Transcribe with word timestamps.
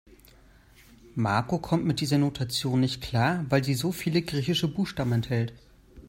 Marco 1.13 1.59
kommt 1.59 1.85
mit 1.85 1.99
dieser 2.01 2.17
Notation 2.17 2.79
nicht 2.79 3.03
klar, 3.03 3.45
weil 3.49 3.63
sie 3.63 3.75
so 3.75 3.91
viele 3.91 4.23
griechische 4.23 4.67
Buchstaben 4.67 5.11
enthält. 5.11 5.53